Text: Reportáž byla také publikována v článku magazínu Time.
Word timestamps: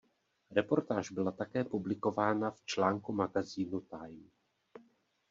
Reportáž 0.51 1.11
byla 1.11 1.31
také 1.31 1.63
publikována 1.63 2.51
v 2.51 2.65
článku 2.65 3.13
magazínu 3.13 3.81
Time. 3.81 4.29